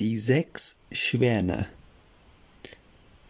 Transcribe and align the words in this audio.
Die 0.00 0.18
sechs 0.18 0.74
Schwäne 0.90 1.68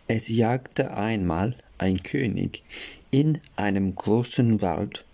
Es 0.08 0.28
jagte 0.28 0.96
einmal 0.96 1.54
ein 1.76 2.02
König 2.02 2.62
in 3.10 3.38
einem 3.54 3.94
großen 3.94 4.62
Wald 4.62 5.04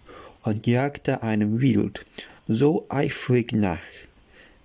und 0.44 0.68
jagte 0.68 1.24
einem 1.24 1.60
Wild 1.60 2.06
so 2.46 2.86
eifrig 2.88 3.50
nach, 3.50 3.80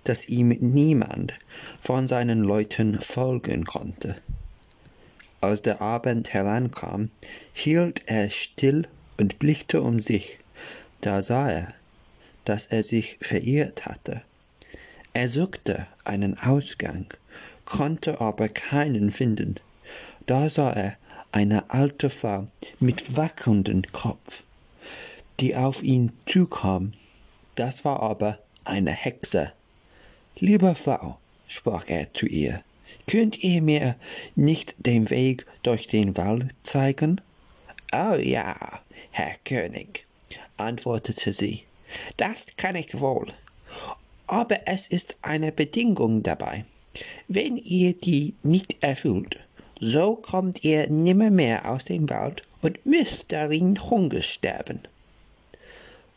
dass 0.04 0.28
ihm 0.28 0.50
niemand 0.60 1.34
von 1.82 2.06
seinen 2.06 2.44
Leuten 2.44 3.00
folgen 3.00 3.64
konnte. 3.64 4.18
Als 5.40 5.62
der 5.62 5.80
Abend 5.80 6.32
herankam, 6.32 7.10
hielt 7.52 8.04
er 8.06 8.30
still 8.30 8.86
und 9.18 9.40
blickte 9.40 9.82
um 9.82 9.98
sich, 9.98 10.38
da 11.00 11.24
sah 11.24 11.50
er, 11.50 11.74
dass 12.44 12.66
er 12.66 12.84
sich 12.84 13.16
verirrt 13.20 13.86
hatte. 13.86 14.22
Er 15.16 15.28
suchte 15.28 15.86
einen 16.04 16.38
Ausgang, 16.38 17.06
konnte 17.64 18.20
aber 18.20 18.50
keinen 18.50 19.10
finden. 19.10 19.54
Da 20.26 20.50
sah 20.50 20.72
er 20.72 20.98
eine 21.32 21.70
alte 21.70 22.10
Frau 22.10 22.48
mit 22.80 23.16
wackelndem 23.16 23.80
Kopf, 23.92 24.42
die 25.40 25.56
auf 25.56 25.82
ihn 25.82 26.12
zukam. 26.26 26.92
Das 27.54 27.82
war 27.82 28.02
aber 28.02 28.38
eine 28.64 28.90
Hexe. 28.90 29.54
Liebe 30.38 30.74
Frau, 30.74 31.16
sprach 31.48 31.84
er 31.86 32.12
zu 32.12 32.26
ihr, 32.26 32.62
könnt 33.06 33.42
ihr 33.42 33.62
mir 33.62 33.96
nicht 34.34 34.74
den 34.76 35.08
Weg 35.08 35.46
durch 35.62 35.88
den 35.88 36.14
Wald 36.18 36.54
zeigen? 36.62 37.22
Oh 37.90 38.16
ja, 38.16 38.54
Herr 39.12 39.36
König, 39.46 40.04
antwortete 40.58 41.32
sie, 41.32 41.62
das 42.18 42.44
kann 42.58 42.76
ich 42.76 43.00
wohl 43.00 43.32
aber 44.26 44.66
es 44.66 44.88
ist 44.88 45.16
eine 45.22 45.52
Bedingung 45.52 46.22
dabei. 46.22 46.64
Wenn 47.28 47.56
ihr 47.56 47.92
die 47.92 48.34
nicht 48.42 48.82
erfüllt, 48.82 49.38
so 49.80 50.16
kommt 50.16 50.64
ihr 50.64 50.88
nimmermehr 50.88 51.70
aus 51.70 51.84
dem 51.84 52.08
Wald 52.08 52.42
und 52.62 52.84
müsst 52.86 53.26
darin 53.28 53.78
Hunger 53.90 54.22
sterben. 54.22 54.80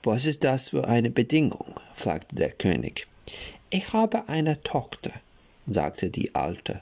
Was 0.04 0.26
ist 0.26 0.44
das 0.44 0.70
für 0.70 0.88
eine 0.88 1.10
Bedingung? 1.10 1.76
fragte 1.94 2.36
der 2.36 2.52
König. 2.52 3.06
Ich 3.70 3.92
habe 3.92 4.30
eine 4.30 4.64
Tochter, 4.64 5.12
sagte 5.68 6.10
die 6.10 6.34
Alte, 6.34 6.82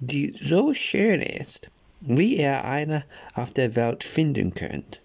die 0.00 0.34
so 0.36 0.74
schön 0.74 1.22
ist, 1.22 1.70
wie 2.00 2.36
ihr 2.36 2.64
eine 2.64 3.04
auf 3.34 3.52
der 3.52 3.76
Welt 3.76 4.02
finden 4.02 4.54
könnt, 4.54 5.00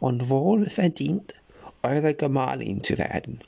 und 0.00 0.28
wohl 0.28 0.68
verdient, 0.68 1.34
eure 1.82 2.14
Gemahlin 2.14 2.82
zu 2.82 2.98
werden. 2.98 3.40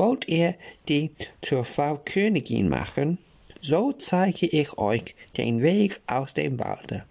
Wollt 0.00 0.28
ihr 0.28 0.54
die 0.88 1.10
zur 1.42 1.66
Frau 1.66 2.00
Königin 2.02 2.70
machen? 2.70 3.18
So 3.60 3.92
zeige 3.92 4.46
ich 4.46 4.78
euch 4.78 5.14
den 5.36 5.60
Weg 5.60 6.00
aus 6.06 6.32
dem 6.32 6.58
Walde. 6.58 7.04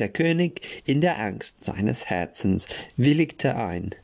Der 0.00 0.08
König 0.08 0.62
in 0.84 1.00
der 1.00 1.16
Angst 1.20 1.62
seines 1.64 2.06
Herzens 2.06 2.66
willigte 2.96 3.54
ein, 3.54 3.94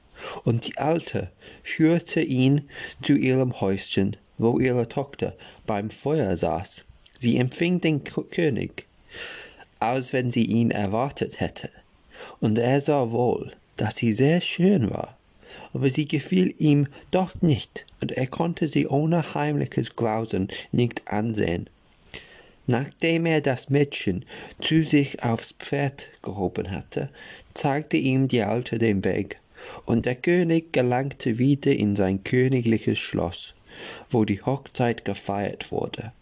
und 0.44 0.69
die 0.69 0.78
Alte 0.78 1.33
führte 1.64 2.20
ihn 2.20 2.70
zu 3.02 3.14
ihrem 3.14 3.61
Häuschen, 3.61 4.17
wo 4.39 4.61
ihre 4.61 4.89
Tochter 4.89 5.34
beim 5.67 5.91
Feuer 5.91 6.36
saß. 6.36 6.84
Sie 7.19 7.36
empfing 7.36 7.80
den 7.80 8.05
König, 8.05 8.86
als 9.80 10.12
wenn 10.12 10.30
sie 10.30 10.44
ihn 10.44 10.70
erwartet 10.70 11.41
hätte, 11.41 11.69
und 12.39 12.61
er 12.61 12.80
sah 12.80 13.11
wohl, 13.11 13.50
dass 13.77 13.96
sie 13.96 14.12
sehr 14.12 14.41
schön 14.41 14.89
war 14.89 15.17
aber 15.72 15.91
sie 15.91 16.06
gefiel 16.06 16.55
ihm 16.58 16.86
doch 17.11 17.34
nicht, 17.41 17.86
und 18.00 18.12
er 18.12 18.27
konnte 18.27 18.69
sie 18.69 18.86
ohne 18.86 19.34
heimliches 19.34 19.97
Grausen 19.97 20.48
nicht 20.70 21.08
ansehen. 21.08 21.69
Nachdem 22.67 23.27
er 23.27 23.41
das 23.41 23.70
Mädchen 23.70 24.25
zu 24.61 24.84
sich 24.84 25.23
aufs 25.23 25.53
Pferd 25.58 26.08
gehoben 26.23 26.70
hatte, 26.70 27.08
zeigte 27.55 27.97
ihm 27.97 28.29
die 28.29 28.42
Alte 28.42 28.79
den 28.79 29.05
Weg, 29.05 29.39
und 29.85 30.07
der 30.07 30.14
König 30.14 30.73
gelangte 30.73 31.39
wieder 31.39 31.73
in 31.73 31.96
sein 31.96 32.24
königliches 32.24 32.98
Schloss, 32.98 33.55
wo 34.11 34.24
die 34.24 34.42
Hochzeit 34.42 35.05
gefeiert 35.05 35.73
wurde. 35.73 36.12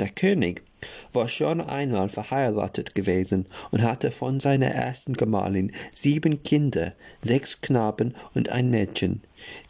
Der 0.00 0.08
König 0.08 0.62
war 1.12 1.28
schon 1.28 1.60
einmal 1.60 2.08
verheiratet 2.08 2.94
gewesen 2.94 3.46
und 3.70 3.82
hatte 3.82 4.10
von 4.12 4.40
seiner 4.40 4.68
ersten 4.68 5.14
Gemahlin 5.14 5.72
sieben 5.94 6.42
Kinder, 6.42 6.92
sechs 7.22 7.60
Knaben 7.60 8.14
und 8.34 8.48
ein 8.48 8.70
Mädchen, 8.70 9.22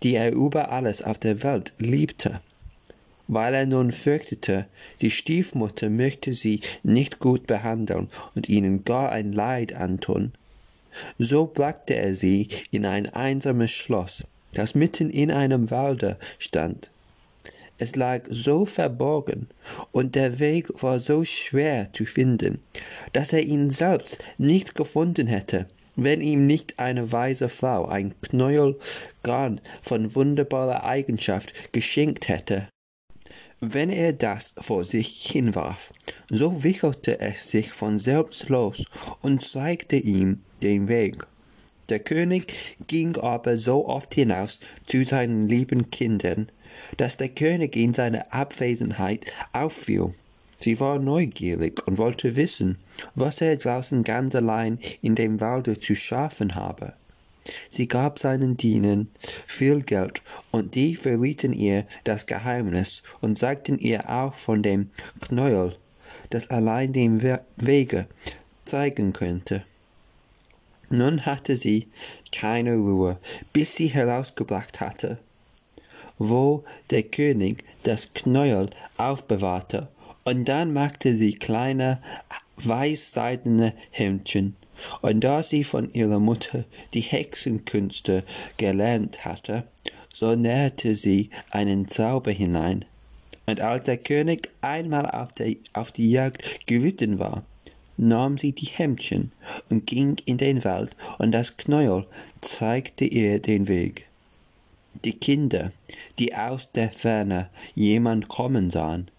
die 0.02 0.14
er 0.14 0.32
über 0.32 0.70
alles 0.70 1.02
auf 1.02 1.18
der 1.18 1.42
Welt 1.42 1.72
liebte. 1.78 2.40
Weil 3.26 3.54
er 3.54 3.66
nun 3.66 3.92
fürchtete, 3.92 4.66
die 5.00 5.10
Stiefmutter 5.10 5.90
möchte 5.90 6.32
sie 6.32 6.60
nicht 6.82 7.18
gut 7.18 7.46
behandeln 7.46 8.08
und 8.34 8.48
ihnen 8.48 8.84
gar 8.84 9.12
ein 9.12 9.32
Leid 9.32 9.74
antun, 9.74 10.32
so 11.18 11.46
brachte 11.46 11.94
er 11.94 12.14
sie 12.14 12.48
in 12.70 12.86
ein 12.86 13.08
einsames 13.08 13.70
Schloss, 13.70 14.24
das 14.54 14.74
mitten 14.74 15.10
in 15.10 15.30
einem 15.30 15.70
Walde 15.70 16.16
stand 16.38 16.90
es 17.78 17.96
lag 17.96 18.22
so 18.28 18.66
verborgen, 18.66 19.48
und 19.92 20.14
der 20.14 20.38
Weg 20.38 20.82
war 20.82 21.00
so 21.00 21.24
schwer 21.24 21.92
zu 21.92 22.04
finden, 22.04 22.60
dass 23.12 23.32
er 23.32 23.42
ihn 23.42 23.70
selbst 23.70 24.18
nicht 24.36 24.74
gefunden 24.74 25.26
hätte, 25.26 25.66
wenn 25.96 26.20
ihm 26.20 26.46
nicht 26.46 26.78
eine 26.78 27.10
weise 27.10 27.48
Frau 27.48 27.86
ein 27.86 28.14
Knäuel 28.20 28.78
Garn 29.22 29.60
von 29.82 30.14
wunderbarer 30.14 30.84
Eigenschaft 30.84 31.72
geschenkt 31.72 32.28
hätte. 32.28 32.68
Wenn 33.60 33.90
er 33.90 34.12
das 34.12 34.54
vor 34.58 34.84
sich 34.84 35.26
hinwarf, 35.32 35.92
so 36.30 36.62
wickelte 36.62 37.18
es 37.18 37.50
sich 37.50 37.72
von 37.72 37.98
selbst 37.98 38.48
los 38.48 38.84
und 39.20 39.42
zeigte 39.42 39.96
ihm 39.96 40.42
den 40.62 40.86
Weg. 40.86 41.26
Der 41.88 41.98
König 41.98 42.76
ging 42.86 43.16
aber 43.16 43.56
so 43.56 43.88
oft 43.88 44.14
hinaus 44.14 44.60
zu 44.86 45.04
seinen 45.04 45.48
lieben 45.48 45.90
Kindern, 45.90 46.52
dass 46.96 47.16
der 47.16 47.28
König 47.28 47.76
in 47.76 47.94
seiner 47.94 48.32
Abwesenheit 48.32 49.26
auffiel. 49.52 50.14
Sie 50.60 50.80
war 50.80 50.98
neugierig 50.98 51.86
und 51.86 51.98
wollte 51.98 52.34
wissen, 52.34 52.78
was 53.14 53.40
er 53.40 53.56
draußen 53.56 54.02
ganz 54.02 54.34
allein 54.34 54.78
in 55.02 55.14
dem 55.14 55.40
Walde 55.40 55.78
zu 55.78 55.94
schaffen 55.94 56.54
habe. 56.54 56.94
Sie 57.70 57.88
gab 57.88 58.18
seinen 58.18 58.56
Dienern 58.56 59.08
viel 59.46 59.82
Geld, 59.82 60.20
und 60.50 60.74
die 60.74 60.96
verrieten 60.96 61.52
ihr 61.52 61.86
das 62.04 62.26
Geheimnis 62.26 63.02
und 63.20 63.38
sagten 63.38 63.78
ihr 63.78 64.10
auch 64.10 64.34
von 64.34 64.62
dem 64.62 64.90
Knäuel, 65.20 65.76
das 66.30 66.50
allein 66.50 66.92
den 66.92 67.22
Wege 67.56 68.06
zeigen 68.64 69.12
könnte. 69.12 69.64
Nun 70.90 71.26
hatte 71.26 71.56
sie 71.56 71.86
keine 72.32 72.74
Ruhe, 72.76 73.18
bis 73.52 73.76
sie 73.76 73.88
herausgebracht 73.88 74.80
hatte, 74.80 75.18
wo 76.18 76.64
der 76.90 77.02
König 77.04 77.64
das 77.84 78.12
Knäuel 78.14 78.70
aufbewahrte, 78.96 79.88
und 80.24 80.46
dann 80.46 80.72
machte 80.72 81.14
sie 81.14 81.34
kleine 81.34 82.00
weißseidene 82.56 83.72
Hemdchen, 83.90 84.56
und 85.02 85.20
da 85.22 85.42
sie 85.42 85.64
von 85.64 85.92
ihrer 85.92 86.20
Mutter 86.20 86.64
die 86.94 87.00
Hexenkünste 87.00 88.24
gelernt 88.56 89.24
hatte, 89.24 89.64
so 90.12 90.34
näherte 90.34 90.94
sie 90.94 91.30
einen 91.50 91.88
Zauber 91.88 92.32
hinein. 92.32 92.84
Und 93.46 93.60
als 93.60 93.86
der 93.86 93.96
König 93.96 94.50
einmal 94.60 95.10
auf, 95.10 95.32
der, 95.32 95.54
auf 95.72 95.92
die 95.92 96.10
Jagd 96.10 96.66
geritten 96.66 97.18
war, 97.18 97.42
nahm 97.96 98.38
sie 98.38 98.52
die 98.52 98.66
Hemdchen 98.66 99.32
und 99.70 99.86
ging 99.86 100.16
in 100.24 100.38
den 100.38 100.64
Wald, 100.64 100.94
und 101.18 101.32
das 101.32 101.56
Knäuel 101.56 102.06
zeigte 102.40 103.04
ihr 103.04 103.40
den 103.40 103.66
Weg. 103.68 104.07
Die 105.04 105.12
Kinder, 105.12 105.70
die 106.18 106.34
aus 106.34 106.72
der 106.72 106.90
Ferne 106.90 107.50
jemand 107.76 108.28
kommen 108.28 108.70
sahen, 108.70 109.10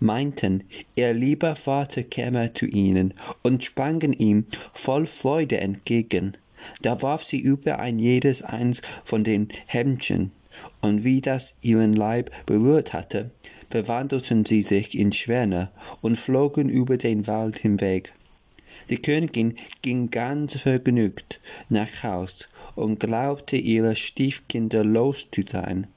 meinten, 0.00 0.64
ihr 0.96 1.12
lieber 1.14 1.54
Vater 1.54 2.02
käme 2.02 2.52
zu 2.54 2.66
ihnen 2.66 3.14
und 3.42 3.62
sprangen 3.62 4.12
ihm 4.12 4.46
voll 4.72 5.06
Freude 5.06 5.60
entgegen. 5.60 6.36
Da 6.82 7.02
warf 7.02 7.22
sie 7.22 7.38
über 7.38 7.78
ein 7.78 8.00
jedes 8.00 8.42
eins 8.42 8.82
von 9.04 9.22
den 9.22 9.48
Hemdchen, 9.66 10.32
und 10.80 11.04
wie 11.04 11.20
das 11.20 11.54
ihren 11.62 11.92
Leib 11.92 12.32
berührt 12.46 12.92
hatte, 12.92 13.30
verwandelten 13.70 14.44
sie 14.44 14.62
sich 14.62 14.98
in 14.98 15.12
Schwäne 15.12 15.70
und 16.00 16.16
flogen 16.16 16.68
über 16.68 16.96
den 16.96 17.28
Wald 17.28 17.58
hinweg. 17.58 18.12
Die 18.90 19.00
Königin 19.00 19.54
ging 19.82 20.10
ganz 20.10 20.58
vergnügt 20.60 21.40
nach 21.68 22.02
Haus 22.02 22.48
und 22.78 23.00
glaubte 23.00 23.56
ihre 23.56 23.96
Stiefkinder 23.96 24.84
los 24.84 25.26
zu 25.30 25.42
sein. 25.46 25.88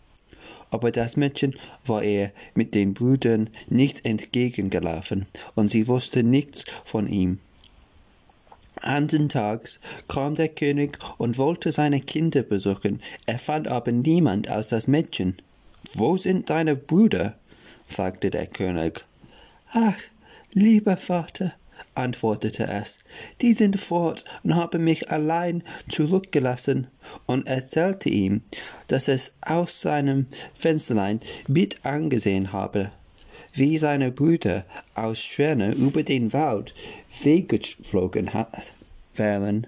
Aber 0.72 0.92
das 0.92 1.16
Mädchen 1.16 1.56
war 1.86 2.04
ihr 2.04 2.32
mit 2.56 2.74
den 2.74 2.94
Brüdern 2.94 3.50
nicht 3.70 4.06
entgegengelaufen, 4.06 5.28
und 5.56 5.70
sie 5.70 5.88
wusste 5.88 6.24
nichts 6.24 6.66
von 6.86 7.08
ihm. 7.08 7.40
Andern 8.82 9.30
Tags 9.30 9.80
kam 10.08 10.34
der 10.34 10.50
König 10.50 10.98
und 11.20 11.38
wollte 11.38 11.72
seine 11.72 12.02
Kinder 12.02 12.42
besuchen, 12.42 13.02
er 13.28 13.38
fand 13.38 13.68
aber 13.68 13.92
niemand 13.92 14.48
als 14.48 14.70
das 14.70 14.88
Mädchen. 14.88 15.38
Wo 15.94 16.18
sind 16.18 16.50
deine 16.50 16.76
Brüder? 16.76 17.38
fragte 17.86 18.32
der 18.32 18.48
König. 18.48 19.06
Ach, 19.74 19.98
lieber 20.54 20.98
Vater, 20.98 21.54
antwortete 21.96 22.68
es, 22.68 23.00
die 23.42 23.54
sind 23.54 23.80
fort 23.80 24.26
und 24.44 24.56
haben 24.56 24.84
mich 24.84 25.10
allein 25.12 25.64
zurückgelassen 25.90 26.88
und 27.26 27.48
erzählte 27.48 28.10
ihm, 28.10 28.42
dass 28.88 29.08
es 29.08 29.34
aus 29.42 29.82
seinem 29.82 30.28
Fensterlein 30.54 31.22
mit 31.48 31.86
angesehen 31.86 32.54
habe, 32.54 32.92
wie 33.54 33.78
seine 33.78 34.12
Brüder 34.12 34.66
aus 34.96 35.20
Schwerne 35.20 35.74
über 35.74 36.04
den 36.04 36.32
Wald 36.34 36.74
weggeflogen 37.24 38.30
wären, 39.16 39.68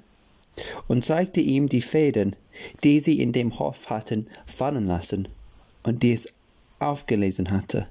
und 0.87 1.03
zeigte 1.03 1.41
ihm 1.41 1.67
die 1.67 1.81
Fäden, 1.81 2.35
die 2.83 2.99
sie 2.99 3.19
in 3.19 3.31
dem 3.31 3.57
Hof 3.59 3.89
hatten 3.89 4.27
fallen 4.45 4.85
lassen 4.85 5.27
und 5.83 6.03
die 6.03 6.13
es 6.13 6.29
aufgelesen 6.79 7.51
hatte. 7.51 7.87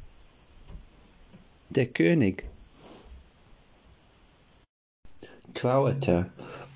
Der 1.70 1.86
König 1.86 2.44
trauerte, 5.54 6.26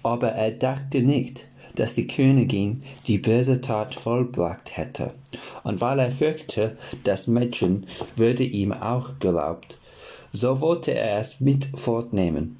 aber 0.02 0.28
er 0.28 0.52
dachte 0.52 1.02
nicht, 1.02 1.46
dass 1.76 1.94
die 1.94 2.06
Königin 2.06 2.82
die 3.06 3.18
böse 3.18 3.60
Tat 3.60 3.94
vollbracht 3.94 4.76
hätte, 4.76 5.12
und 5.62 5.80
weil 5.80 5.98
er 5.98 6.10
fürchtete, 6.10 6.76
das 7.04 7.26
Mädchen 7.26 7.86
würde 8.16 8.42
ihm 8.42 8.72
auch 8.72 9.18
geglaubt, 9.18 9.78
so 10.32 10.60
wollte 10.60 10.94
er 10.94 11.18
es 11.18 11.40
mit 11.40 11.66
fortnehmen. 11.74 12.56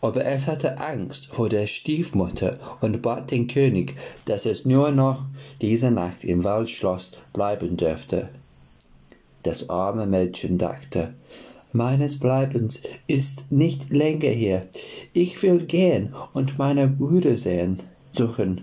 Aber 0.00 0.24
es 0.26 0.46
hatte 0.46 0.78
Angst 0.78 1.28
vor 1.28 1.48
der 1.48 1.66
Stiefmutter 1.66 2.58
und 2.82 3.00
bat 3.00 3.30
den 3.30 3.46
König, 3.46 3.94
dass 4.26 4.44
es 4.44 4.66
nur 4.66 4.90
noch 4.90 5.24
diese 5.62 5.90
Nacht 5.90 6.24
im 6.24 6.44
Waldschloss 6.44 7.12
bleiben 7.32 7.78
dürfte. 7.78 8.28
Das 9.42 9.70
arme 9.70 10.06
Mädchen 10.06 10.58
dachte, 10.58 11.14
meines 11.74 12.20
Bleibens 12.20 12.80
ist 13.08 13.50
nicht 13.50 13.90
länger 13.90 14.30
hier. 14.30 14.68
Ich 15.12 15.42
will 15.42 15.64
gehen 15.64 16.14
und 16.32 16.56
meine 16.56 16.86
Brüder 16.86 17.36
sehen, 17.36 17.82
suchen. 18.12 18.62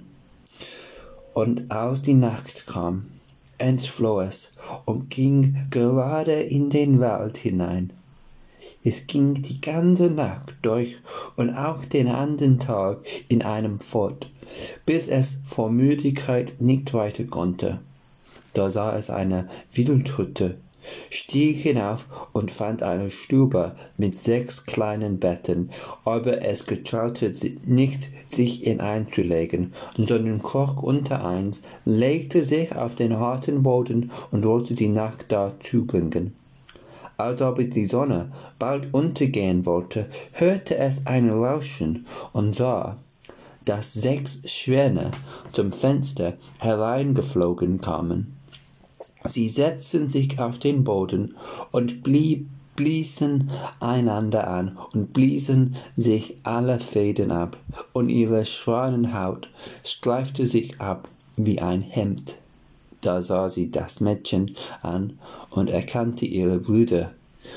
Und 1.34 1.70
aus 1.72 2.02
die 2.02 2.14
Nacht 2.14 2.68
kam, 2.68 3.06
entfloh 3.58 4.22
es 4.22 4.52
und 4.86 5.10
ging 5.10 5.58
gerade 5.70 6.42
in 6.42 6.70
den 6.70 7.02
Wald 7.02 7.38
hinein. 7.38 7.92
Es 8.84 9.08
ging 9.08 9.34
die 9.34 9.60
ganze 9.60 10.10
Nacht 10.10 10.56
durch 10.62 10.96
und 11.36 11.50
auch 11.50 11.84
den 11.84 12.08
anderen 12.08 12.60
Tag 12.60 13.00
in 13.28 13.42
einem 13.42 13.80
fort, 13.82 14.30
bis 14.86 15.08
es 15.08 15.40
vor 15.46 15.70
Müdigkeit 15.70 16.56
nicht 16.60 16.94
weiter 16.94 17.26
konnte. 17.26 17.82
Da 18.54 18.70
sah 18.70 18.96
es 18.96 19.10
eine 19.10 19.48
Wildhütte 19.74 20.58
stieg 21.10 21.58
hinauf 21.58 22.06
und 22.34 22.50
fand 22.50 22.82
eine 22.82 23.12
stube 23.12 23.76
mit 23.98 24.18
sechs 24.18 24.66
kleinen 24.66 25.20
betten 25.20 25.70
aber 26.06 26.42
es 26.44 26.66
getraute 26.66 27.34
nicht 27.66 28.10
sich 28.28 28.62
hineinzulegen 28.64 29.74
sondern 29.98 30.42
kroch 30.42 30.82
unter 30.82 31.24
eins 31.24 31.62
legte 31.86 32.44
sich 32.44 32.76
auf 32.76 32.96
den 32.96 33.18
harten 33.18 33.64
boden 33.64 34.12
und 34.32 34.46
wollte 34.46 34.74
die 34.74 34.88
nacht 34.88 35.26
da 35.30 35.54
zubringen. 35.60 36.34
Als 37.18 37.42
aber 37.42 37.64
die 37.64 37.86
sonne 37.86 38.32
bald 38.58 38.94
untergehen 38.94 39.66
wollte 39.68 40.08
hörte 40.32 40.78
es 40.78 41.06
ein 41.06 41.30
rauschen 41.30 42.06
und 42.34 42.56
sah 42.56 42.98
dass 43.66 43.94
sechs 43.94 44.42
schwäne 44.46 45.12
zum 45.52 45.72
fenster 45.72 46.34
hereingeflogen 46.58 47.80
kamen 47.80 48.36
Sie 49.26 49.48
setzten 49.48 50.08
sich 50.08 50.40
auf 50.40 50.58
den 50.58 50.84
Boden 50.84 51.36
und 51.72 52.02
blieb, 52.04 52.48
bliesen 52.76 53.52
einander 53.80 54.48
an 54.48 54.78
und 54.94 55.14
bliesen 55.14 55.76
sich 55.96 56.38
alle 56.44 56.80
Fäden 56.80 57.32
ab, 57.32 57.58
und 57.94 58.10
ihre 58.10 58.46
Schwanenhaut 58.46 59.50
streifte 59.84 60.46
sich 60.48 60.80
ab 60.82 61.08
wie 61.38 61.60
ein 61.62 61.82
Hemd. 61.82 62.40
Da 63.02 63.22
sah 63.22 63.50
sie 63.50 63.70
das 63.70 64.00
Mädchen 64.00 64.56
an 64.82 65.20
und 65.50 65.70
erkannte 65.70 66.26
ihre 66.26 66.60
Brüder, 66.60 67.12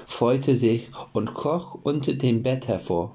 freute 0.06 0.56
sich 0.56 0.88
und 1.12 1.34
kroch 1.34 1.78
unter 1.82 2.14
dem 2.14 2.42
Bett 2.42 2.68
hervor. 2.68 3.14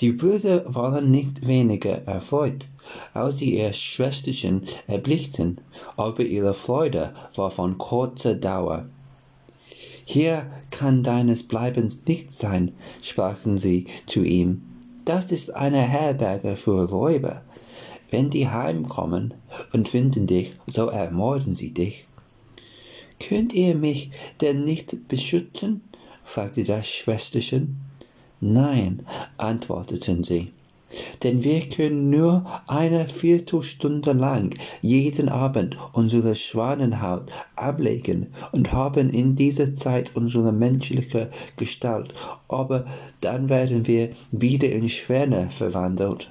Die 0.00 0.12
Brüder 0.12 0.74
waren 0.74 1.10
nicht 1.10 1.46
weniger 1.46 2.06
erfreut, 2.06 2.66
als 3.14 3.38
sie 3.38 3.56
ihr 3.58 3.72
Schwesterchen 3.72 4.62
erblickten, 4.86 5.60
aber 5.96 6.22
ihre 6.22 6.54
Freude 6.54 7.14
war 7.34 7.50
von 7.50 7.78
kurzer 7.78 8.34
Dauer. 8.34 8.86
Hier 10.04 10.46
kann 10.70 11.02
deines 11.02 11.42
Bleibens 11.42 12.00
nicht 12.06 12.32
sein, 12.32 12.72
sprachen 13.02 13.58
sie 13.58 13.86
zu 14.06 14.22
ihm. 14.22 14.62
Das 15.04 15.32
ist 15.32 15.54
eine 15.54 15.82
Herberge 15.82 16.56
für 16.56 16.88
Räuber. 16.88 17.42
Wenn 18.10 18.30
die 18.30 18.48
heimkommen 18.48 19.34
und 19.72 19.88
finden 19.88 20.26
dich, 20.26 20.54
so 20.66 20.86
ermorden 20.88 21.54
sie 21.54 21.72
dich. 21.72 22.06
Könnt 23.20 23.52
ihr 23.52 23.74
mich 23.74 24.10
denn 24.40 24.64
nicht 24.64 25.08
beschützen? 25.08 25.82
fragte 26.24 26.64
das 26.64 26.88
Schwesterchen. 26.88 27.80
Nein, 28.40 29.04
antworteten 29.38 30.22
sie 30.22 30.52
denn 31.22 31.44
wir 31.44 31.68
können 31.68 32.08
nur 32.08 32.46
eine 32.66 33.08
Viertelstunde 33.08 34.12
lang 34.12 34.54
jeden 34.80 35.28
Abend 35.28 35.76
unsere 35.92 36.34
Schwanenhaut 36.34 37.30
ablegen 37.56 38.28
und 38.52 38.72
haben 38.72 39.10
in 39.10 39.36
dieser 39.36 39.76
Zeit 39.76 40.16
unsere 40.16 40.52
menschliche 40.52 41.30
Gestalt, 41.56 42.14
aber 42.48 42.86
dann 43.20 43.48
werden 43.48 43.86
wir 43.86 44.10
wieder 44.30 44.70
in 44.70 44.88
Schwäne 44.88 45.50
verwandelt. 45.50 46.30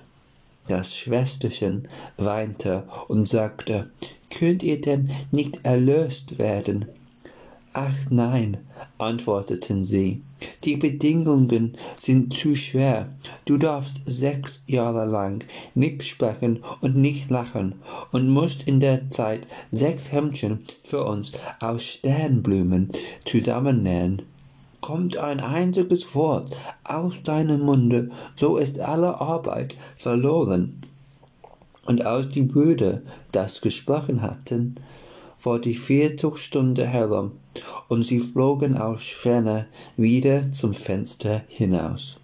Das 0.68 0.96
Schwesterchen 0.96 1.88
weinte 2.18 2.84
und 3.08 3.30
sagte, 3.30 3.90
könnt 4.30 4.64
ihr 4.64 4.82
denn 4.82 5.12
nicht 5.32 5.64
erlöst 5.66 6.40
werden? 6.40 6.86
Ach 7.80 8.10
nein, 8.10 8.58
antworteten 8.98 9.86
sie, 9.86 10.24
die 10.64 10.78
Bedingungen 10.78 11.78
sind 11.96 12.34
zu 12.34 12.56
schwer. 12.56 13.14
Du 13.46 13.58
darfst 13.58 14.02
sechs 14.04 14.64
Jahre 14.66 15.06
lang 15.06 15.44
nicht 15.76 16.02
sprechen 16.02 16.62
und 16.82 16.96
nicht 16.96 17.30
lachen 17.30 17.76
und 18.12 18.32
musst 18.32 18.64
in 18.64 18.80
der 18.80 19.12
Zeit 19.12 19.46
sechs 19.70 20.12
Hemdchen 20.12 20.66
für 20.84 21.06
uns 21.06 21.34
aus 21.60 21.84
Sternblumen 21.84 22.92
zusammennähen. 23.26 24.24
Kommt 24.82 25.18
ein 25.18 25.40
einziges 25.40 26.16
Wort 26.16 26.58
aus 26.84 27.22
deinem 27.22 27.62
Munde, 27.62 28.10
so 28.36 28.58
ist 28.58 28.80
alle 28.80 29.22
Arbeit 29.22 29.76
verloren. 29.98 30.82
Und 31.86 32.08
als 32.08 32.30
die 32.30 32.42
Brüder 32.42 33.04
das 33.32 33.62
gesprochen 33.62 34.24
hatten, 34.24 34.78
war 35.44 35.60
die 35.60 35.76
Viertelstunde 35.76 36.88
herum, 36.88 37.34
und 37.88 38.04
sie 38.04 38.20
flogen 38.20 38.78
aus 38.78 39.04
Ferne 39.04 39.68
wieder 39.96 40.52
zum 40.52 40.74
Fenster 40.74 41.44
hinaus. 41.48 42.20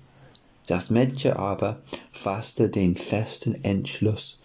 Das 0.67 0.89
Mädchen 0.89 1.33
aber 1.33 1.81
fasste 2.11 2.69
den 2.69 2.95
festen 2.95 3.63
Entschluss, 3.65 4.39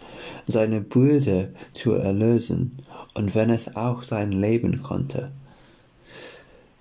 seine 0.47 0.81
Brüder 0.81 1.49
zu 1.73 1.93
erlösen, 1.93 2.77
und 3.15 3.35
wenn 3.37 3.51
es 3.51 3.77
auch 3.77 4.03
sein 4.03 4.33
Leben 4.33 4.83
konnte. 4.83 5.31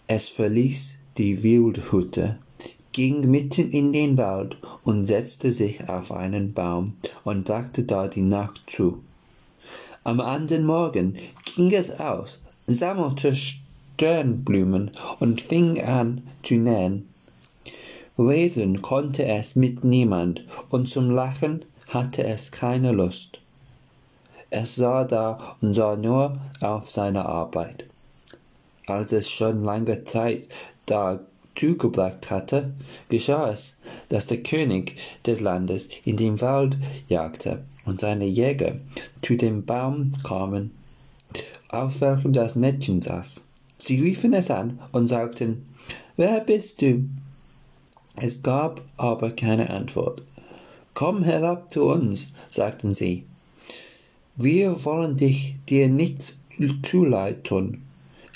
Es 0.08 0.30
verließ 0.30 0.98
die 1.18 1.44
Wildhütte, 1.44 2.40
ging 2.94 3.30
mitten 3.30 3.70
in 3.70 3.94
den 3.94 4.18
Wald 4.18 4.58
und 4.84 5.06
setzte 5.06 5.52
sich 5.52 5.88
auf 5.88 6.12
einen 6.12 6.54
Baum 6.54 6.94
und 7.24 7.46
brachte 7.46 7.84
da 7.84 8.08
die 8.08 8.22
Nacht 8.22 8.62
zu. 8.66 9.04
Am 10.04 10.20
anderen 10.20 10.66
Morgen 10.66 11.14
ging 11.56 11.72
es 11.74 11.92
aus, 12.00 12.42
sammelte 12.66 13.36
Sternblumen 13.98 14.92
und 15.20 15.42
fing 15.42 15.82
an 15.82 16.22
zu 16.44 16.54
nähen. 16.54 17.10
Reden 18.16 18.84
konnte 18.84 19.26
es 19.26 19.56
mit 19.56 19.84
niemand, 19.84 20.44
und 20.70 20.88
zum 20.88 21.10
Lachen 21.10 21.66
hatte 21.88 22.24
es 22.24 22.52
keine 22.52 22.92
Lust. 22.92 23.42
Es 24.52 24.76
sah 24.76 25.04
da 25.04 25.40
und 25.62 25.74
sah 25.74 25.96
nur 25.96 26.40
auf 26.62 26.92
seine 26.92 27.26
Arbeit. 27.26 27.86
Als 28.86 29.14
es 29.14 29.32
schon 29.32 29.64
lange 29.64 30.04
Zeit 30.04 30.48
da 30.86 31.20
zugebracht 31.56 32.30
hatte, 32.30 32.74
geschah 33.10 33.50
es, 33.50 33.78
dass 34.10 34.28
der 34.28 34.44
König 34.44 34.96
des 35.26 35.40
Landes 35.40 35.90
in 36.06 36.18
den 36.18 36.40
Wald 36.40 36.78
jagte 37.08 37.64
und 37.86 38.02
seine 38.02 38.26
Jäger 38.26 38.76
zu 39.24 39.36
dem 39.38 39.66
Baum 39.66 40.12
kamen, 40.24 40.70
auf 41.70 42.00
welchem 42.00 42.32
das 42.32 42.56
Mädchen 42.56 43.02
saß. 43.02 43.42
Sie 43.78 44.02
riefen 44.02 44.34
es 44.34 44.50
an 44.50 44.80
und 44.92 45.08
sagten, 45.08 45.66
Wer 46.16 46.40
bist 46.42 46.82
du? 46.82 47.08
Es 48.16 48.42
gab 48.42 48.82
aber 48.98 49.30
keine 49.32 49.70
Antwort. 49.70 50.24
Komm 50.96 51.24
herab 51.24 51.72
zu 51.72 51.84
uns, 51.84 52.34
sagten 52.50 52.92
sie. 52.92 53.26
Wir 54.36 54.84
wollen 54.84 55.16
dich 55.16 55.56
dir 55.70 55.90
nichts 55.90 56.40
zuleid 56.82 57.44
tun. 57.44 57.84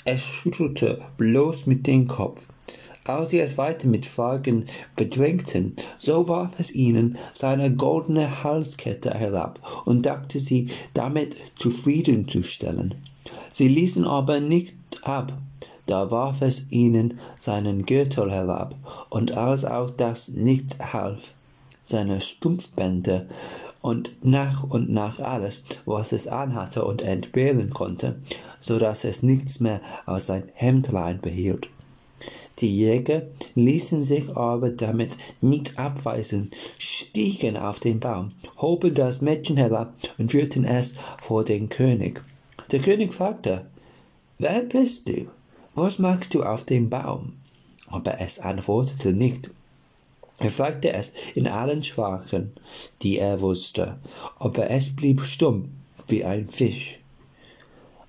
Es 0.04 0.22
schüttelte 0.22 1.00
bloß 1.16 1.66
mit 1.66 1.86
dem 1.88 2.06
Kopf. 2.06 2.46
Als 3.04 3.30
sie 3.30 3.40
es 3.40 3.58
weiter 3.58 3.88
mit 3.88 4.06
Fragen 4.06 4.66
bedrängten, 4.94 5.74
so 5.98 6.28
warf 6.28 6.52
es 6.58 6.72
ihnen 6.72 7.18
seine 7.34 7.74
goldene 7.74 8.44
Halskette 8.44 9.12
herab 9.12 9.58
und 9.86 10.06
dachte 10.06 10.38
sie 10.38 10.68
damit 10.94 11.36
zufriedenzustellen. 11.56 12.94
Sie 13.52 13.66
ließen 13.66 14.04
aber 14.04 14.38
nicht 14.38 14.74
ab, 15.02 15.32
da 15.86 16.10
warf 16.10 16.42
es 16.42 16.70
ihnen 16.70 17.18
seinen 17.40 17.84
Gürtel 17.84 18.30
herab, 18.30 18.74
und 19.10 19.36
als 19.36 19.64
auch 19.64 19.90
das 19.90 20.28
nichts 20.28 20.76
half, 20.92 21.32
seine 21.82 22.20
Stumpfbänder 22.20 23.26
und 23.80 24.12
nach 24.22 24.62
und 24.64 24.90
nach 24.90 25.18
alles, 25.18 25.62
was 25.84 26.12
es 26.12 26.28
anhatte 26.28 26.84
und 26.84 27.02
entbehren 27.02 27.70
konnte, 27.70 28.16
so 28.60 28.78
dass 28.78 29.04
es 29.04 29.22
nichts 29.22 29.60
mehr 29.60 29.80
als 30.06 30.26
sein 30.26 30.44
Hemdlein 30.54 31.20
behielt. 31.20 31.68
Die 32.60 32.76
Jäger 32.76 33.22
ließen 33.56 34.02
sich 34.02 34.36
aber 34.36 34.70
damit 34.70 35.16
nicht 35.40 35.78
abweisen, 35.78 36.50
stiegen 36.78 37.56
auf 37.56 37.80
den 37.80 37.98
Baum, 37.98 38.32
hoben 38.58 38.94
das 38.94 39.20
Mädchen 39.20 39.56
herab 39.56 39.94
und 40.18 40.30
führten 40.30 40.64
es 40.64 40.94
vor 41.20 41.44
den 41.44 41.68
König. 41.68 42.22
Der 42.70 42.80
König 42.80 43.14
fragte, 43.14 43.66
Wer 44.42 44.62
bist 44.62 45.08
du? 45.08 45.28
Was 45.76 46.00
machst 46.00 46.34
du 46.34 46.42
auf 46.42 46.64
dem 46.64 46.90
Baum? 46.90 47.34
Aber 47.86 48.20
es 48.20 48.40
antwortete 48.40 49.12
nicht. 49.12 49.52
Er 50.40 50.50
fragte 50.50 50.92
es 50.92 51.12
in 51.36 51.46
allen 51.46 51.84
Sprachen, 51.84 52.52
die 53.02 53.18
er 53.18 53.40
wusste, 53.40 54.00
aber 54.40 54.68
es 54.68 54.96
blieb 54.96 55.20
stumm 55.20 55.70
wie 56.08 56.24
ein 56.24 56.48
Fisch. 56.48 56.98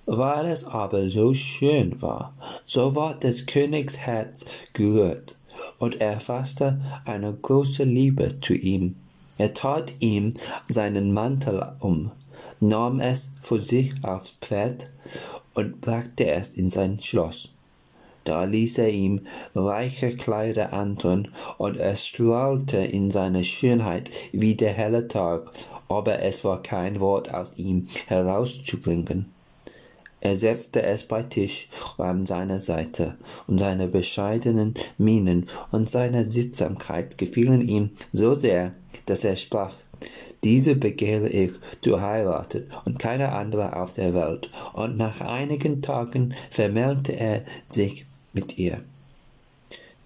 Weil 0.08 0.48
es 0.48 0.64
aber 0.66 1.08
so 1.08 1.36
schön 1.36 2.02
war, 2.02 2.34
so 2.66 2.96
war 2.96 3.14
des 3.20 3.46
Königs 3.46 3.96
Herz 3.96 4.44
gerührt, 4.74 5.38
und 5.78 6.02
er 6.02 6.20
fasste 6.20 6.82
eine 7.06 7.32
große 7.32 7.84
Liebe 7.84 8.40
zu 8.40 8.56
ihm. 8.56 8.96
Er 9.38 9.54
tat 9.54 9.94
ihm 10.00 10.34
seinen 10.68 11.14
Mantel 11.14 11.76
um, 11.80 12.10
nahm 12.60 13.00
es 13.02 13.30
vor 13.44 13.60
sich 13.60 13.94
aufs 14.04 14.32
Pferd 14.42 14.90
und 15.54 15.82
brachte 15.82 16.26
es 16.28 16.50
in 16.50 16.70
sein 16.70 17.00
Schloss. 17.00 17.50
Da 18.24 18.46
ließ 18.46 18.78
er 18.78 18.90
ihm 18.90 19.22
reiche 19.54 20.16
Kleider 20.16 20.72
antun, 20.72 21.28
und 21.58 21.78
es 21.78 22.06
strahlte 22.06 22.78
in 22.78 23.12
seiner 23.12 23.44
Schönheit 23.44 24.10
wie 24.32 24.56
der 24.56 24.72
helle 24.72 25.08
Tag, 25.10 25.52
aber 25.90 26.22
es 26.22 26.46
war 26.46 26.62
kein 26.62 27.02
Wort 27.02 27.34
aus 27.34 27.52
ihm 27.58 27.88
herauszubringen. 28.08 29.26
Er 30.22 30.38
setzte 30.38 30.84
es 30.84 31.04
bei 31.04 31.22
Tisch 31.24 31.68
an 31.98 32.26
seine 32.26 32.62
Seite, 32.62 33.18
und 33.48 33.58
seine 33.58 33.90
bescheidenen 33.90 34.74
Mienen 34.98 35.48
und 35.74 35.90
seine 35.90 36.24
Sittsamkeit 36.24 37.18
gefielen 37.18 37.68
ihm 37.68 37.92
so 38.14 38.36
sehr, 38.36 38.72
dass 39.06 39.26
er 39.26 39.36
sprach, 39.36 39.76
diese 40.44 40.76
begehre 40.76 41.30
ich 41.30 41.52
zu 41.82 42.02
heiraten 42.02 42.68
und 42.86 43.00
keine 43.00 43.32
andere 43.34 43.76
auf 43.76 43.94
der 43.94 44.14
Welt. 44.14 44.50
Und 44.74 44.98
nach 44.98 45.22
einigen 45.22 45.82
Tagen 45.82 46.34
vermählte 46.50 47.18
er 47.18 47.44
sich 47.70 48.06
mit 48.34 48.58
ihr. 48.58 48.82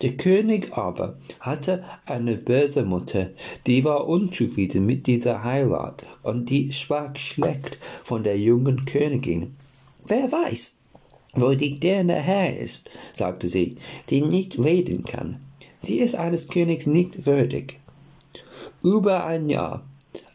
Der 0.04 0.16
König 0.16 0.78
aber 0.78 1.18
hatte 1.40 1.84
eine 2.06 2.36
böse 2.36 2.84
Mutter, 2.84 3.32
die 3.66 3.84
war 3.84 4.08
unzufrieden 4.08 4.86
mit 4.86 5.08
dieser 5.08 5.44
Heirat, 5.44 6.06
und 6.22 6.52
die 6.52 6.72
sprach 6.72 7.16
schlecht 7.16 7.80
von 8.04 8.24
der 8.24 8.38
jungen 8.38 8.86
Königin 8.86 9.56
Wer 10.06 10.32
weiß, 10.32 10.76
wo 11.34 11.54
die 11.56 11.80
Dirne 11.80 12.22
her 12.22 12.60
ist, 12.60 12.90
sagte 13.14 13.50
sie, 13.50 13.76
die 14.10 14.22
nicht 14.22 14.64
reden 14.64 15.04
kann. 15.04 15.40
Sie 15.82 15.98
ist 15.98 16.16
eines 16.16 16.48
Königs 16.48 16.86
nicht 16.86 17.26
würdig. 17.26 17.80
Über 18.84 19.26
ein 19.26 19.50
Jahr, 19.50 19.84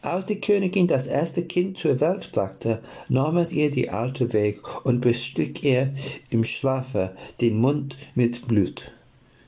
als 0.03 0.27
die 0.27 0.41
Königin 0.41 0.89
das 0.89 1.07
erste 1.07 1.45
Kind 1.45 1.79
zur 1.79 2.01
Welt 2.01 2.33
brachte, 2.33 2.83
nahm 3.09 3.37
es 3.37 3.53
ihr 3.53 3.71
die 3.71 3.89
alte 3.89 4.33
weg 4.33 4.59
und 4.85 5.01
bestrich 5.01 5.63
ihr 5.63 5.93
im 6.31 6.43
Schlafe 6.43 7.15
den 7.41 7.59
Mund 7.59 7.97
mit 8.17 8.49
Blut. 8.49 8.93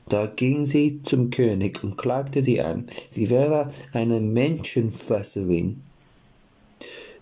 Da 0.07 0.27
ging 0.27 0.65
sie 0.65 1.01
zum 1.03 1.29
König 1.29 1.83
und 1.83 1.97
klagte 1.97 2.41
sie 2.41 2.61
an, 2.61 2.85
sie 3.11 3.29
wäre 3.29 3.69
eine 3.91 4.21
Menschenfresserin. 4.21 5.81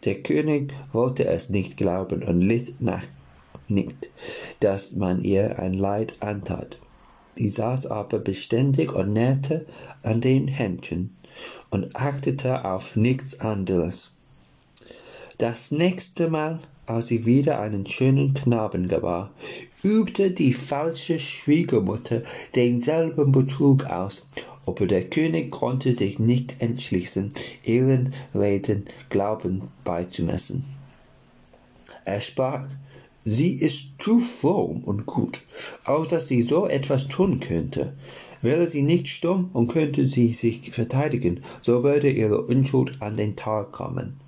Der 0.05 0.21
König 0.21 0.73
wollte 0.91 1.25
es 1.25 1.49
nicht 1.49 1.77
glauben 1.77 2.23
und 2.23 2.41
litt 2.41 2.81
nach 2.81 3.03
nicht, 3.67 4.11
dass 4.59 4.93
man 4.93 5.23
ihr 5.23 5.57
ein 5.57 5.73
Leid 5.73 6.21
antat. 6.21 6.77
Sie 7.35 7.49
saß 7.49 7.87
aber 7.87 8.19
beständig 8.19 8.93
und 8.93 9.13
nähte 9.13 9.65
an 10.03 10.21
den 10.21 10.47
Händchen 10.47 11.15
und 11.69 11.95
achtete 11.95 12.65
auf 12.65 12.95
nichts 12.95 13.39
anderes. 13.39 14.11
Das 15.37 15.71
nächste 15.71 16.29
Mal, 16.29 16.59
als 16.85 17.07
sie 17.07 17.25
wieder 17.25 17.59
einen 17.59 17.85
schönen 17.85 18.33
Knaben 18.33 18.87
gebar, 18.87 19.31
übte 19.83 20.31
die 20.31 20.53
falsche 20.53 21.19
Schwiegermutter 21.19 22.21
denselben 22.55 23.31
Betrug 23.31 23.85
aus 23.85 24.25
aber 24.65 24.87
der 24.87 25.09
König 25.09 25.51
konnte 25.51 25.91
sich 25.91 26.19
nicht 26.19 26.55
entschließen, 26.59 27.33
ihren 27.63 28.13
Reden 28.33 28.85
Glauben 29.09 29.69
beizumessen. 29.83 30.65
Er 32.05 32.21
sprach, 32.21 32.67
sie 33.25 33.53
ist 33.53 33.85
zu 33.99 34.19
fromm 34.19 34.83
und 34.83 35.05
gut, 35.05 35.41
als 35.83 36.09
dass 36.09 36.27
sie 36.27 36.41
so 36.41 36.67
etwas 36.67 37.07
tun 37.07 37.39
könnte. 37.39 37.93
Wäre 38.43 38.67
sie 38.67 38.83
nicht 38.83 39.07
stumm 39.07 39.49
und 39.53 39.69
könnte 39.69 40.05
sie 40.05 40.31
sich 40.33 40.71
verteidigen, 40.71 41.41
so 41.63 41.83
würde 41.83 42.11
ihre 42.11 42.43
Unschuld 42.43 43.01
an 43.01 43.17
den 43.17 43.35
Tag 43.35 43.71
kommen 43.71 44.19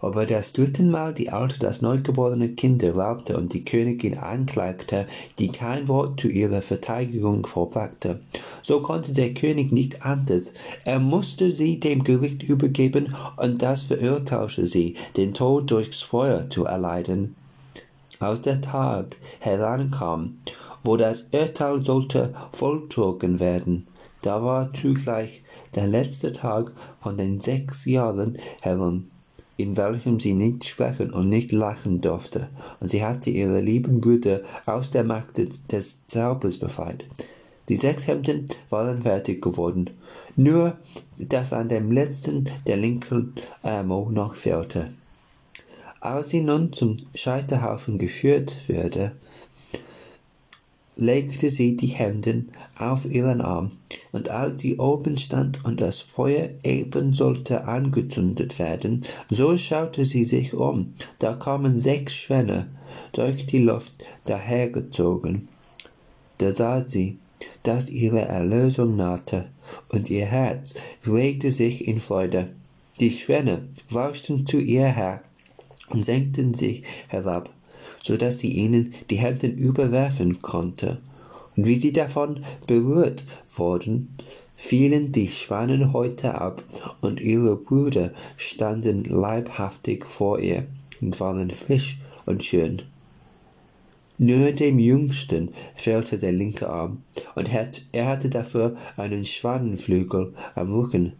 aber 0.00 0.26
das 0.26 0.52
dritten 0.52 0.90
Mal 0.90 1.14
die 1.14 1.30
Alte 1.30 1.58
das 1.58 1.82
neugeborene 1.82 2.50
Kind 2.50 2.82
erlaubte 2.82 3.36
und 3.36 3.52
die 3.52 3.64
Königin 3.64 4.18
anklagte, 4.18 5.06
die 5.38 5.48
kein 5.48 5.88
Wort 5.88 6.20
zu 6.20 6.28
ihrer 6.28 6.62
Verteidigung 6.62 7.46
vorbrachte. 7.46 8.20
So 8.62 8.80
konnte 8.82 9.12
der 9.12 9.34
König 9.34 9.72
nicht 9.72 10.04
anders. 10.04 10.52
Er 10.84 11.00
musste 11.00 11.50
sie 11.50 11.80
dem 11.80 12.04
Gericht 12.04 12.42
übergeben 12.42 13.14
und 13.36 13.62
das 13.62 13.82
verurteilte 13.82 14.66
sie, 14.66 14.94
den 15.16 15.34
Tod 15.34 15.70
durchs 15.70 16.02
Feuer 16.02 16.48
zu 16.50 16.64
erleiden. 16.64 17.34
Als 18.18 18.42
der 18.42 18.60
Tag 18.60 19.16
herankam, 19.40 20.38
wo 20.86 20.96
das 20.96 21.26
Urteil 21.32 21.82
sollte 21.82 22.32
vollzogen 22.52 23.40
werden, 23.40 23.86
da 24.22 24.42
war 24.42 24.72
zugleich 24.72 25.42
der 25.74 25.88
letzte 25.88 26.32
Tag 26.32 26.72
von 27.00 27.18
den 27.18 27.40
sechs 27.40 27.84
Jahren 27.84 28.38
herum 28.60 29.10
in 29.56 29.76
welchem 29.76 30.20
sie 30.20 30.34
nicht 30.34 30.64
sprechen 30.64 31.12
und 31.12 31.28
nicht 31.28 31.50
lachen 31.52 32.00
durfte, 32.00 32.48
und 32.80 32.88
sie 32.88 33.04
hatte 33.04 33.30
ihre 33.30 33.60
lieben 33.60 34.00
Brüder 34.00 34.42
aus 34.66 34.90
der 34.90 35.04
Macht 35.04 35.38
des 35.72 36.06
Zaubers 36.06 36.58
befreit. 36.58 37.06
Die 37.68 37.76
sechs 37.76 38.06
Hemden 38.06 38.46
waren 38.68 39.02
fertig 39.02 39.42
geworden, 39.42 39.90
nur 40.36 40.76
dass 41.18 41.52
an 41.52 41.68
dem 41.68 41.90
letzten 41.90 42.48
der 42.66 42.76
linken 42.76 43.34
Ärmel 43.62 44.12
noch 44.12 44.34
fehlte. 44.34 44.90
Als 46.00 46.28
sie 46.28 46.42
nun 46.42 46.72
zum 46.72 46.98
Scheiterhaufen 47.14 47.98
geführt 47.98 48.54
wurde, 48.68 49.12
legte 50.96 51.50
sie 51.50 51.76
die 51.76 51.88
Hemden 51.88 52.50
auf 52.78 53.04
ihren 53.04 53.42
Arm, 53.42 53.72
und 54.12 54.30
als 54.30 54.62
sie 54.62 54.78
oben 54.78 55.18
stand 55.18 55.62
und 55.64 55.80
das 55.80 56.00
Feuer 56.00 56.48
eben 56.64 57.12
sollte 57.12 57.66
angezündet 57.66 58.58
werden, 58.58 59.02
so 59.28 59.56
schaute 59.58 60.06
sie 60.06 60.24
sich 60.24 60.54
um, 60.54 60.94
da 61.18 61.34
kamen 61.34 61.76
sechs 61.76 62.14
Schwäne 62.14 62.68
durch 63.12 63.44
die 63.44 63.58
Luft 63.58 63.92
dahergezogen. 64.24 65.48
Da 66.38 66.52
sah 66.52 66.80
sie, 66.80 67.18
dass 67.62 67.90
ihre 67.90 68.22
Erlösung 68.22 68.96
nahte, 68.96 69.50
und 69.90 70.08
ihr 70.08 70.24
Herz 70.24 70.74
regte 71.06 71.50
sich 71.50 71.86
in 71.86 72.00
Freude. 72.00 72.54
Die 73.00 73.10
Schwäne 73.10 73.68
rauschten 73.94 74.46
zu 74.46 74.58
ihr 74.58 74.86
her 74.86 75.22
und 75.90 76.04
senkten 76.04 76.54
sich 76.54 76.84
herab 77.08 77.50
so 78.06 78.16
dass 78.16 78.38
sie 78.38 78.52
ihnen 78.52 78.94
die 79.10 79.16
Hemden 79.16 79.58
überwerfen 79.58 80.40
konnte. 80.40 80.98
Und 81.56 81.66
wie 81.66 81.74
sie 81.74 81.92
davon 81.92 82.44
berührt 82.68 83.24
wurden, 83.56 84.14
fielen 84.54 85.10
die 85.10 85.26
Schwanenhäute 85.26 86.40
ab, 86.40 86.62
und 87.00 87.20
ihre 87.20 87.56
Brüder 87.56 88.12
standen 88.36 89.04
leibhaftig 89.04 90.06
vor 90.06 90.38
ihr 90.38 90.66
und 91.00 91.18
waren 91.18 91.50
frisch 91.50 91.98
und 92.26 92.44
schön. 92.44 92.82
Nur 94.18 94.52
dem 94.52 94.78
Jüngsten 94.78 95.48
fehlte 95.74 96.16
der 96.16 96.32
linke 96.32 96.70
Arm, 96.70 97.02
und 97.34 97.50
er 97.92 98.06
hatte 98.06 98.28
dafür 98.30 98.76
einen 98.96 99.24
Schwanenflügel 99.24 100.32
am 100.54 100.72
Rücken. 100.72 101.14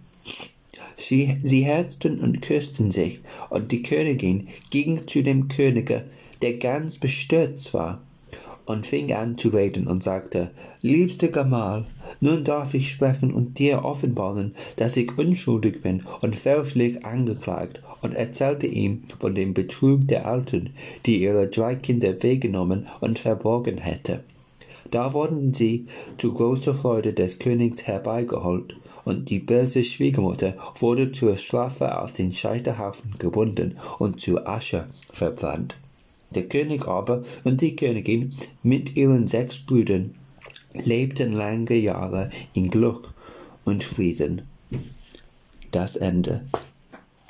Sie, 0.97 1.37
sie 1.43 1.65
herzten 1.65 2.21
und 2.21 2.43
küssten 2.43 2.93
sich, 2.93 3.21
und 3.51 3.73
die 3.73 3.83
Königin 3.83 4.47
ging 4.71 5.09
zu 5.09 5.25
dem 5.25 5.49
Könige 5.49 6.05
der 6.43 6.55
ganz 6.55 6.99
bestürzt 6.99 7.73
war 7.75 8.01
und 8.67 8.85
fing 8.85 9.13
an 9.13 9.39
zu 9.39 9.49
reden 9.49 9.87
und 9.87 10.03
sagte, 10.03 10.51
Liebster 10.83 11.29
Gemahl, 11.29 11.87
nun 12.21 12.45
darf 12.45 12.75
ich 12.75 12.91
sprechen 12.91 13.33
und 13.33 13.59
dir 13.59 13.85
offenbaren, 13.85 14.55
dass 14.77 14.97
ich 14.97 15.17
unschuldig 15.17 15.83
bin 15.83 16.03
und 16.21 16.37
fälschlich 16.37 17.05
angeklagt 17.05 17.81
und 18.03 18.15
erzählte 18.15 18.67
ihm 18.67 19.05
von 19.19 19.35
dem 19.35 19.55
Betrug 19.55 20.07
der 20.09 20.27
Alten, 20.27 20.71
die 21.07 21.23
ihre 21.23 21.47
drei 21.47 21.77
Kinder 21.77 22.23
weggenommen 22.23 22.87
und 23.01 23.19
verborgen 23.19 23.79
hätte. 23.79 24.25
Da 24.91 25.13
wurden 25.15 25.53
sie 25.53 25.87
zu 26.19 26.33
großer 26.33 26.75
Freude 26.75 27.13
des 27.13 27.39
Königs 27.39 27.83
herbeigeholt, 27.87 28.77
und 29.05 29.31
die 29.31 29.39
böse 29.39 29.85
Schwiegermutter 29.85 30.55
wurde 30.81 31.13
zur 31.13 31.37
Strafe 31.37 32.01
auf 32.01 32.11
den 32.11 32.33
Scheiterhaufen 32.33 33.15
gebunden 33.21 33.77
und 34.01 34.21
zu 34.21 34.45
Asche 34.47 34.87
verbrannt. 35.13 35.77
Der 36.35 36.49
König 36.49 36.87
aber 36.87 37.23
und 37.45 37.61
die 37.61 37.77
Königin 37.77 38.33
mit 38.63 38.97
ihren 38.97 39.27
sechs 39.27 39.59
Brüdern 39.59 40.15
lebten 40.75 41.33
lange 41.33 41.75
Jahre 41.75 42.31
in 42.53 42.71
Glück 42.71 43.15
und 43.65 43.85
Frieden. 43.85 44.43
Das 45.71 45.97
Ende. 45.97 46.43